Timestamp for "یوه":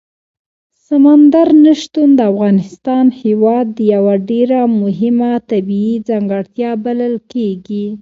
3.93-4.15